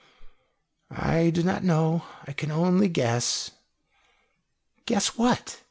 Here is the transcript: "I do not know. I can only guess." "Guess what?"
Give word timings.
"I 0.89 1.29
do 1.29 1.43
not 1.43 1.63
know. 1.63 2.05
I 2.25 2.31
can 2.33 2.49
only 2.49 2.87
guess." 2.89 3.51
"Guess 4.87 5.09
what?" 5.15 5.59